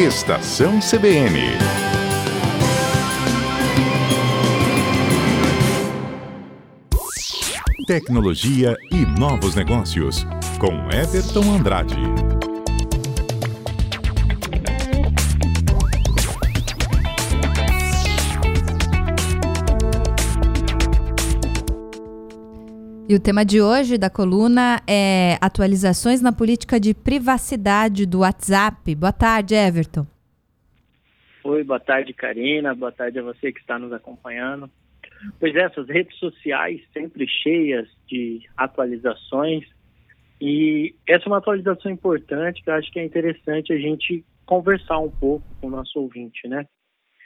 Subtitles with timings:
[0.00, 1.38] Estação CBN.
[7.86, 10.26] Tecnologia e novos negócios,
[10.58, 12.29] com Everton Andrade.
[23.10, 28.94] E o tema de hoje da coluna é atualizações na política de privacidade do WhatsApp.
[28.94, 30.06] Boa tarde, Everton.
[31.42, 32.72] Oi, boa tarde, Karina.
[32.72, 34.70] Boa tarde a você que está nos acompanhando.
[35.40, 39.64] Pois é, essas redes sociais sempre cheias de atualizações.
[40.40, 45.00] E essa é uma atualização importante que eu acho que é interessante a gente conversar
[45.00, 46.64] um pouco com o nosso ouvinte, né?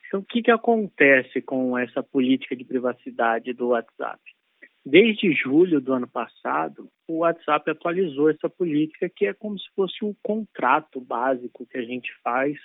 [0.09, 4.19] Então, o que, que acontece com essa política de privacidade do WhatsApp?
[4.87, 10.05] Desde julho do ano passado, o WhatsApp atualizou essa política, que é como se fosse
[10.05, 12.59] um contrato básico que a gente faz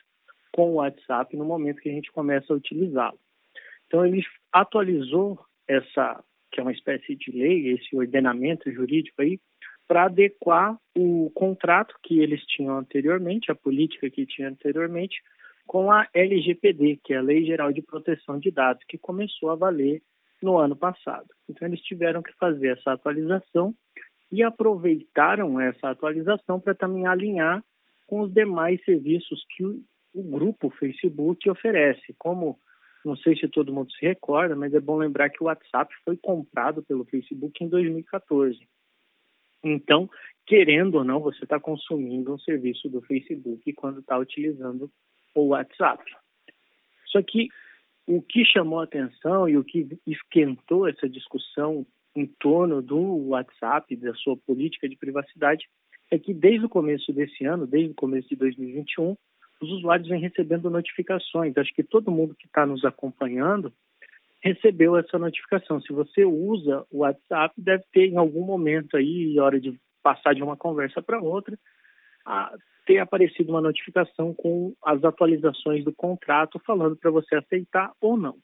[0.51, 3.17] com o WhatsApp no momento que a gente começa a utilizá-lo.
[3.87, 9.39] Então, ele atualizou essa, que é uma espécie de lei, esse ordenamento jurídico aí,
[9.87, 15.21] para adequar o contrato que eles tinham anteriormente, a política que tinha anteriormente,
[15.65, 19.55] com a LGPD, que é a Lei Geral de Proteção de Dados, que começou a
[19.55, 20.01] valer
[20.41, 21.27] no ano passado.
[21.47, 23.73] Então, eles tiveram que fazer essa atualização
[24.31, 27.63] e aproveitaram essa atualização para também alinhar
[28.07, 32.13] com os demais serviços que o, o, grupo Facebook oferece.
[32.17, 32.59] Como,
[33.03, 36.17] não sei se todo mundo se recorda, mas é bom lembrar que o WhatsApp foi
[36.17, 38.59] comprado pelo Facebook em 2014.
[39.63, 40.09] Então,
[40.45, 44.89] querendo ou não, você está consumindo um serviço do Facebook quando está utilizando
[45.35, 46.03] o WhatsApp.
[47.07, 47.49] Só que
[48.09, 53.95] o que chamou a atenção e o que esquentou essa discussão em torno do WhatsApp,
[53.97, 55.67] da sua política de privacidade,
[56.09, 59.15] é que desde o começo desse ano, desde o começo de 2021,
[59.61, 61.55] os usuários vêm recebendo notificações.
[61.55, 63.71] Acho que todo mundo que está nos acompanhando
[64.41, 65.79] recebeu essa notificação.
[65.79, 70.41] Se você usa o WhatsApp, deve ter em algum momento aí, hora de passar de
[70.41, 71.55] uma conversa para outra,
[72.89, 78.35] ter aparecido uma notificação com as atualizações do contrato falando para você aceitar ou não.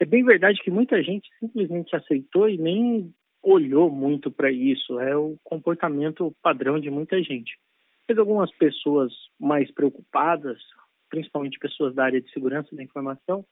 [0.00, 4.98] É bem verdade que muita gente simplesmente aceitou e nem olhou muito para isso.
[4.98, 7.56] É o comportamento padrão de muita gente.
[8.08, 10.58] Mas algumas pessoas mais preocupadas,
[11.08, 13.44] principalmente pessoas da área de segurança da informação,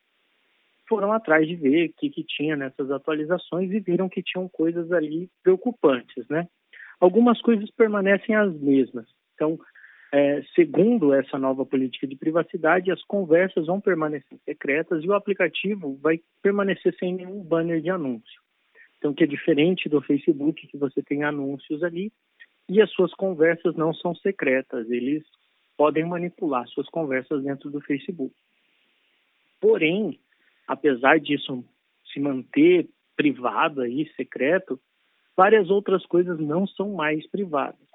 [0.89, 4.91] foram atrás de ver o que, que tinha nessas atualizações e viram que tinham coisas
[4.91, 6.49] ali preocupantes, né?
[6.99, 9.07] Algumas coisas permanecem as mesmas.
[9.34, 9.57] Então,
[10.13, 15.99] é, segundo essa nova política de privacidade, as conversas vão permanecer secretas e o aplicativo
[16.03, 18.41] vai permanecer sem nenhum banner de anúncio.
[18.97, 22.11] Então, que é diferente do Facebook, que você tem anúncios ali
[22.69, 25.25] e as suas conversas não são secretas, eles
[25.77, 28.35] podem manipular suas conversas dentro do Facebook.
[29.61, 30.19] Porém,
[30.67, 31.65] apesar disso
[32.13, 34.81] se manter privado e secreto,
[35.37, 37.89] várias outras coisas não são mais privadas.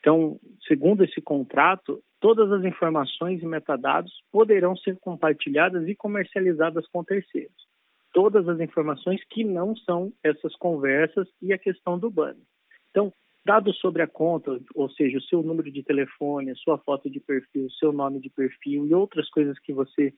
[0.00, 7.04] Então, segundo esse contrato, todas as informações e metadados poderão ser compartilhadas e comercializadas com
[7.04, 7.68] terceiros.
[8.12, 12.42] Todas as informações que não são essas conversas e a questão do banner.
[12.90, 13.12] Então,
[13.44, 17.20] dados sobre a conta, ou seja, o seu número de telefone, a sua foto de
[17.20, 20.12] perfil, o seu nome de perfil e outras coisas que você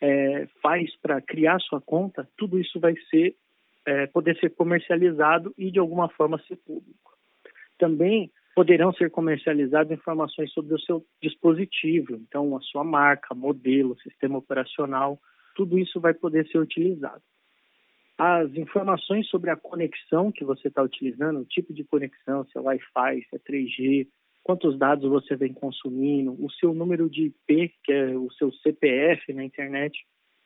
[0.00, 3.34] é, faz para criar sua conta, tudo isso vai ser
[3.84, 7.16] é, poder ser comercializado e de alguma forma ser público.
[7.78, 14.36] Também poderão ser comercializadas informações sobre o seu dispositivo, então a sua marca, modelo, sistema
[14.36, 15.16] operacional,
[15.54, 17.22] tudo isso vai poder ser utilizado.
[18.18, 22.60] As informações sobre a conexão que você está utilizando, o tipo de conexão, se é
[22.60, 24.08] Wi-Fi, se é 3G,
[24.42, 29.32] quantos dados você vem consumindo, o seu número de IP, que é o seu CPF
[29.34, 29.96] na internet,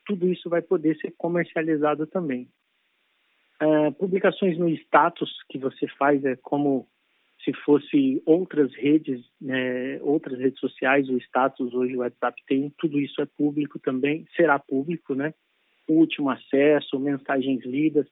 [0.04, 2.46] tudo isso vai poder ser comercializado também.
[3.62, 6.86] Uh, publicações no status que você faz, é como
[7.44, 13.00] se fosse outras redes, né, outras redes sociais, o status hoje o WhatsApp tem, tudo
[13.00, 15.34] isso é público também, será público, né?
[15.88, 18.06] Último acesso, mensagens lidas.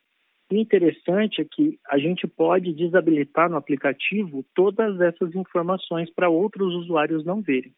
[0.51, 6.75] O interessante é que a gente pode desabilitar no aplicativo todas essas informações para outros
[6.75, 7.73] usuários não verem.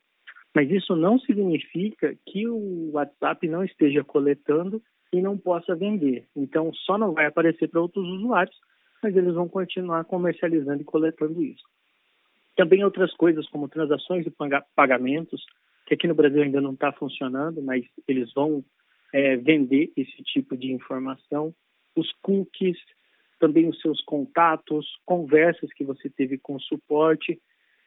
[0.55, 4.83] Mas isso não significa que o WhatsApp não esteja coletando
[5.13, 6.27] e não possa vender.
[6.35, 8.57] Então, só não vai aparecer para outros usuários
[9.03, 11.65] mas eles vão continuar comercializando e coletando isso.
[12.57, 14.33] Também outras coisas, como transações e
[14.75, 15.45] pagamentos,
[15.87, 18.65] que aqui no Brasil ainda não está funcionando, mas eles vão
[19.13, 21.55] é, vender esse tipo de informação.
[21.97, 22.79] Os cookies,
[23.39, 27.41] também os seus contatos, conversas que você teve com o suporte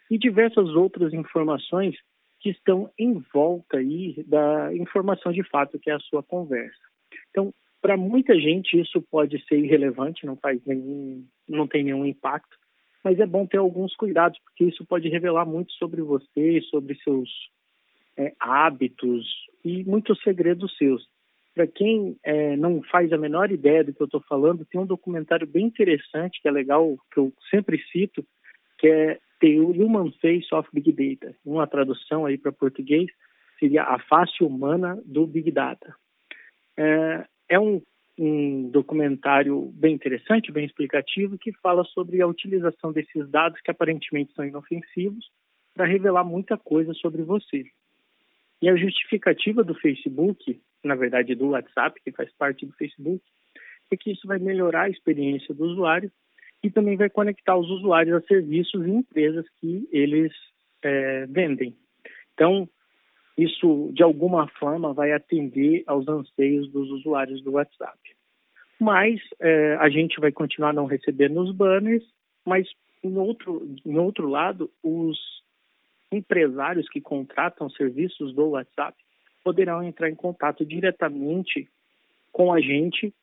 [0.09, 1.95] e diversas outras informações
[2.39, 6.77] que estão em volta aí da informação de fato que é a sua conversa.
[7.29, 7.53] Então,
[7.85, 12.57] para muita gente isso pode ser irrelevante, não faz nenhum, não tem nenhum impacto,
[13.03, 17.29] mas é bom ter alguns cuidados porque isso pode revelar muito sobre você, sobre seus
[18.17, 19.23] é, hábitos
[19.63, 21.07] e muitos segredos seus.
[21.53, 24.87] Para quem é, não faz a menor ideia do que eu estou falando, tem um
[24.87, 28.25] documentário bem interessante que é legal, que eu sempre cito,
[28.79, 31.35] que é The Human Face of Big Data.
[31.45, 33.11] Uma tradução aí para português
[33.59, 35.95] seria a face humana do Big Data.
[36.75, 37.81] É, é um,
[38.17, 44.33] um documentário bem interessante, bem explicativo, que fala sobre a utilização desses dados que aparentemente
[44.33, 45.29] são inofensivos
[45.73, 47.65] para revelar muita coisa sobre você.
[48.61, 53.21] E a justificativa do Facebook, na verdade do WhatsApp, que faz parte do Facebook,
[53.91, 56.11] é que isso vai melhorar a experiência do usuário
[56.63, 60.33] e também vai conectar os usuários a serviços e empresas que eles
[60.81, 61.75] é, vendem.
[62.33, 62.67] Então,
[63.37, 67.99] isso de alguma forma vai atender aos anseios dos usuários do WhatsApp.
[68.79, 72.03] Mas é, a gente vai continuar não recebendo os banners,
[72.45, 72.67] mas
[73.03, 75.17] em outro, em outro lado, os
[76.11, 78.97] empresários que contratam serviços do WhatsApp
[79.43, 81.69] poderão entrar em contato diretamente
[82.31, 83.13] com a gente,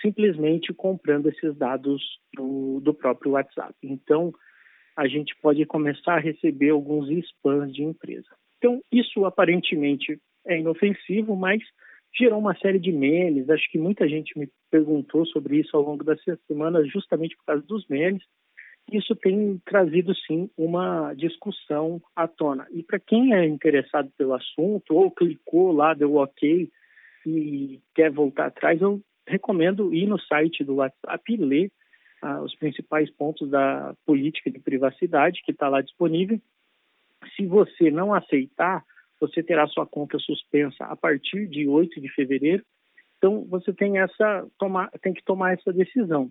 [0.00, 3.74] simplesmente comprando esses dados do, do próprio WhatsApp.
[3.82, 4.32] Então,
[4.96, 8.28] a gente pode começar a receber alguns spams de empresa.
[8.62, 11.60] Então, isso aparentemente é inofensivo, mas
[12.16, 13.50] gerou uma série de memes.
[13.50, 17.62] Acho que muita gente me perguntou sobre isso ao longo dessa semana, justamente por causa
[17.66, 18.22] dos memes
[18.90, 22.66] isso tem trazido sim uma discussão à tona.
[22.70, 26.70] E para quem é interessado pelo assunto ou clicou lá, deu OK
[27.26, 31.72] e quer voltar atrás, eu recomendo ir no site do WhatsApp e ler
[32.20, 36.40] ah, os principais pontos da política de privacidade que está lá disponível.
[37.36, 38.84] Se você não aceitar,
[39.20, 42.64] você terá sua conta suspensa a partir de 8 de fevereiro.
[43.18, 44.46] Então você tem essa
[45.00, 46.30] tem que tomar essa decisão.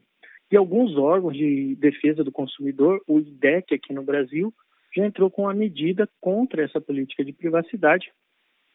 [0.51, 4.53] E alguns órgãos de defesa do consumidor, o IDEC aqui no Brasil,
[4.93, 8.11] já entrou com uma medida contra essa política de privacidade,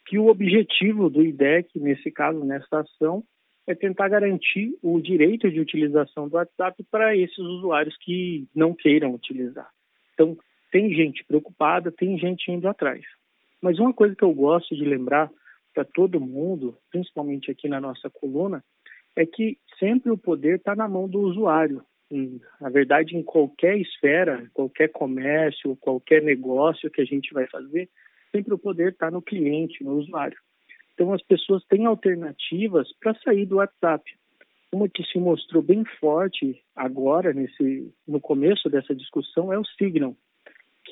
[0.06, 3.22] que o objetivo do IDEC, nesse caso, nessa ação,
[3.66, 9.12] é tentar garantir o direito de utilização do WhatsApp para esses usuários que não queiram
[9.12, 9.68] utilizar.
[10.14, 10.36] Então,
[10.70, 13.04] tem gente preocupada, tem gente indo atrás.
[13.60, 15.30] Mas uma coisa que eu gosto de lembrar
[15.74, 18.64] para todo mundo, principalmente aqui na nossa coluna,
[19.14, 21.82] é que sempre o poder está na mão do usuário.
[22.60, 27.88] Na verdade, em qualquer esfera, qualquer comércio, qualquer negócio que a gente vai fazer,
[28.30, 30.38] sempre o poder está no cliente, no usuário.
[30.94, 34.04] Então, as pessoas têm alternativas para sair do WhatsApp.
[34.72, 40.16] Uma que se mostrou bem forte agora, nesse, no começo dessa discussão, é o Signal,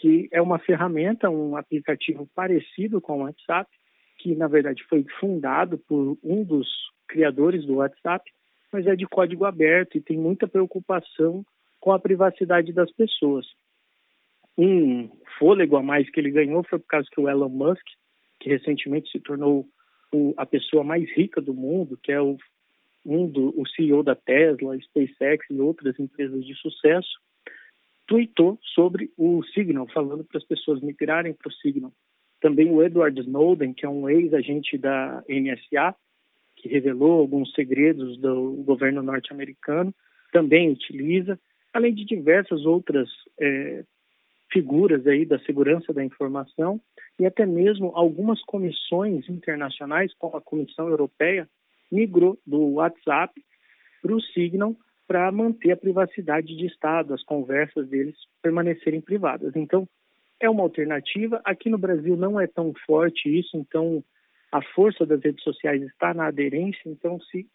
[0.05, 3.71] que é uma ferramenta, um aplicativo parecido com o WhatsApp,
[4.19, 6.69] que na verdade foi fundado por um dos
[7.09, 8.31] criadores do WhatsApp,
[8.71, 11.43] mas é de código aberto e tem muita preocupação
[11.81, 13.47] com a privacidade das pessoas.
[14.59, 15.09] Um
[15.39, 17.87] fôlego a mais que ele ganhou foi por causa que o Elon Musk,
[18.41, 19.67] que recentemente se tornou
[20.13, 22.37] o, a pessoa mais rica do mundo, que é o,
[23.07, 27.25] um do, o CEO da Tesla, SpaceX e outras empresas de sucesso,
[28.07, 31.93] tweetou sobre o Signal, falando para as pessoas migrarem para o Signal.
[32.41, 35.95] Também o Edward Snowden, que é um ex-agente da NSA,
[36.57, 39.95] que revelou alguns segredos do governo norte-americano,
[40.33, 41.39] também utiliza,
[41.73, 43.09] além de diversas outras
[43.41, 43.85] é,
[44.53, 46.81] figuras aí da segurança da informação
[47.19, 51.49] e até mesmo algumas comissões internacionais, como a Comissão Europeia,
[51.91, 53.33] migrou do WhatsApp
[54.03, 59.55] para o Signal para manter a privacidade de Estado, as conversas deles permanecerem privadas.
[59.55, 59.87] Então,
[60.41, 61.41] é uma alternativa.
[61.45, 64.03] Aqui no Brasil não é tão forte isso, então
[64.51, 67.47] a força das redes sociais está na aderência, então se,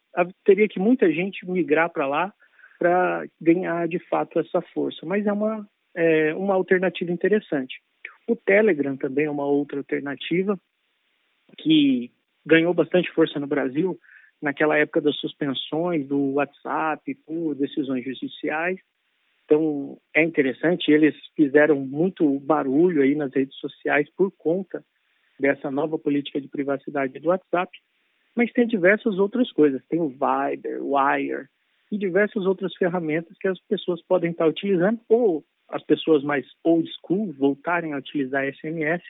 [0.44, 2.32] teria que muita gente migrar para lá
[2.78, 5.04] para ganhar de fato essa força.
[5.04, 7.80] Mas é uma, é uma alternativa interessante.
[8.28, 10.58] O Telegram também é uma outra alternativa
[11.58, 12.10] que
[12.44, 13.98] ganhou bastante força no Brasil
[14.40, 18.78] naquela época das suspensões do WhatsApp por decisões judiciais.
[19.44, 24.84] Então é interessante, eles fizeram muito barulho aí nas redes sociais por conta
[25.38, 27.70] dessa nova política de privacidade do WhatsApp,
[28.36, 29.82] mas tem diversas outras coisas.
[29.88, 31.48] Tem o Viber, Wire
[31.90, 36.88] e diversas outras ferramentas que as pessoas podem estar utilizando, ou as pessoas mais old
[37.00, 39.02] school voltarem a utilizar SMS.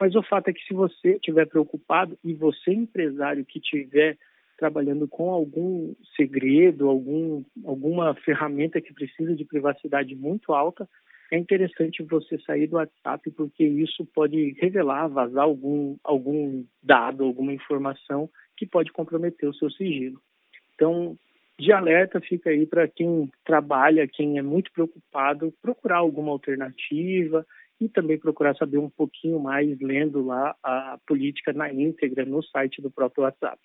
[0.00, 4.16] Mas o fato é que se você estiver preocupado e você, empresário que estiver
[4.56, 10.88] trabalhando com algum segredo, algum, alguma ferramenta que precisa de privacidade muito alta,
[11.32, 17.52] é interessante você sair do WhatsApp porque isso pode revelar, vazar algum, algum dado, alguma
[17.52, 20.20] informação que pode comprometer o seu sigilo.
[20.74, 21.16] Então,
[21.58, 27.46] de alerta fica aí para quem trabalha, quem é muito preocupado, procurar alguma alternativa
[27.80, 32.80] e também procurar saber um pouquinho mais lendo lá a política na íntegra no site
[32.80, 33.60] do próprio WhatsApp.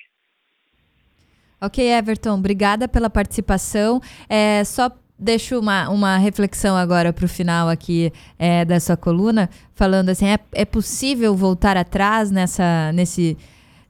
[1.62, 4.00] Ok, Everton, obrigada pela participação.
[4.30, 4.90] É, só
[5.20, 10.28] deixo uma, uma reflexão agora para o final aqui é, da sua coluna, falando assim,
[10.28, 13.38] é, é possível voltar atrás nessa, nesse,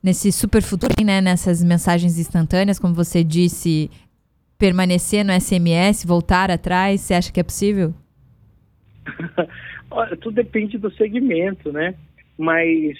[0.02, 3.88] nesse super futuro, né, nessas mensagens instantâneas, como você disse,
[4.58, 7.94] permanecer no SMS, voltar atrás, você acha que é possível?
[9.88, 11.94] Olha, tudo depende do segmento, né?
[12.36, 12.96] Mas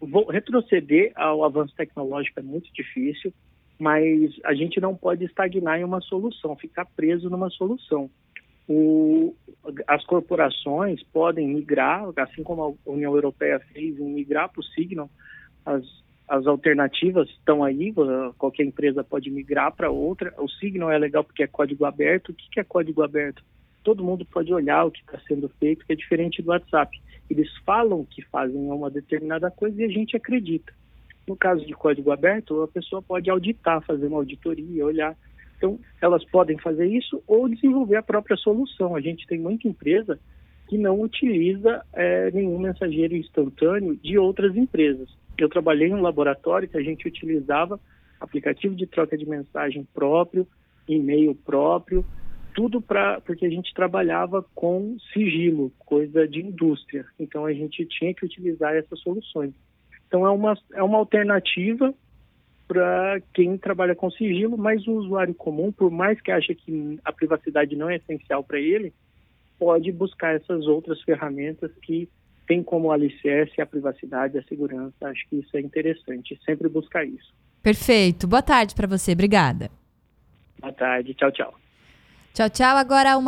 [0.00, 3.32] vou retroceder ao avanço tecnológico é muito difícil
[3.78, 8.10] mas a gente não pode estagnar em uma solução, ficar preso numa solução.
[8.68, 9.34] O,
[9.86, 15.08] as corporações podem migrar, assim como a União Europeia fez, em migrar para o Signal.
[15.64, 15.84] As,
[16.26, 17.94] as alternativas estão aí,
[18.36, 20.34] qualquer empresa pode migrar para outra.
[20.38, 22.30] O Signal é legal porque é código aberto.
[22.30, 23.44] O que é código aberto?
[23.84, 27.00] Todo mundo pode olhar o que está sendo feito, que é diferente do WhatsApp.
[27.30, 30.72] Eles falam que fazem uma determinada coisa e a gente acredita.
[31.26, 35.16] No caso de código aberto, a pessoa pode auditar, fazer uma auditoria, olhar.
[35.56, 38.94] Então, elas podem fazer isso ou desenvolver a própria solução.
[38.94, 40.18] A gente tem muita empresa
[40.68, 45.08] que não utiliza é, nenhum mensageiro instantâneo de outras empresas.
[45.38, 47.78] Eu trabalhei em um laboratório que a gente utilizava
[48.20, 50.46] aplicativo de troca de mensagem próprio,
[50.88, 52.04] e-mail próprio,
[52.54, 57.04] tudo para porque a gente trabalhava com sigilo, coisa de indústria.
[57.18, 59.52] Então a gente tinha que utilizar essas soluções.
[60.16, 61.92] Então é uma, é uma alternativa
[62.66, 67.12] para quem trabalha com sigilo, mas o usuário comum, por mais que ache que a
[67.12, 68.94] privacidade não é essencial para ele,
[69.58, 72.08] pode buscar essas outras ferramentas que
[72.46, 75.06] têm como alicerce a privacidade a segurança.
[75.06, 77.34] Acho que isso é interessante, sempre buscar isso.
[77.62, 78.26] Perfeito.
[78.26, 79.12] Boa tarde para você.
[79.12, 79.70] Obrigada.
[80.58, 81.12] Boa tarde.
[81.12, 81.54] Tchau, tchau.
[82.32, 82.76] Tchau, tchau.
[82.76, 83.24] Agora uma